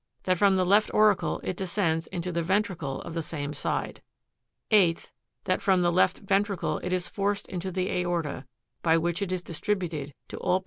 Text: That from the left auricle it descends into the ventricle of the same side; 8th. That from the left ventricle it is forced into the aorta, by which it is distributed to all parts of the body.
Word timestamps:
That 0.23 0.39
from 0.39 0.55
the 0.55 0.65
left 0.65 0.89
auricle 0.95 1.41
it 1.43 1.55
descends 1.55 2.07
into 2.07 2.31
the 2.31 2.41
ventricle 2.41 3.03
of 3.03 3.13
the 3.13 3.21
same 3.21 3.53
side; 3.53 4.01
8th. 4.71 5.11
That 5.43 5.61
from 5.61 5.81
the 5.83 5.91
left 5.91 6.17
ventricle 6.17 6.79
it 6.79 6.91
is 6.91 7.07
forced 7.07 7.47
into 7.47 7.71
the 7.71 7.87
aorta, 7.91 8.45
by 8.81 8.97
which 8.97 9.21
it 9.21 9.31
is 9.31 9.43
distributed 9.43 10.15
to 10.29 10.37
all 10.37 10.39
parts 10.39 10.39
of 10.39 10.39
the 10.39 10.39
body. 10.39 10.59